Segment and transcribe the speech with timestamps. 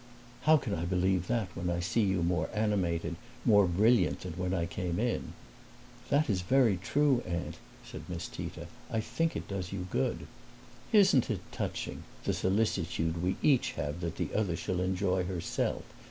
[0.45, 4.51] "How can I believe that when I see you more animated, more brilliant than when
[4.51, 5.33] I came in?"
[6.09, 8.65] "That is very true, Aunt," said Miss Tita.
[8.89, 10.25] "I think it does you good."
[10.91, 15.83] "Isn't it touching, the solicitude we each have that the other shall enjoy herself?"